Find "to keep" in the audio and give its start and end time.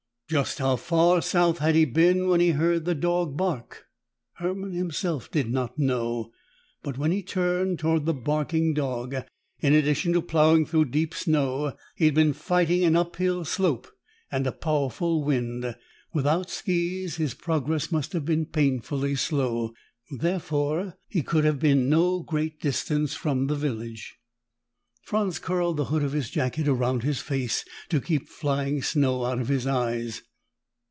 27.89-28.29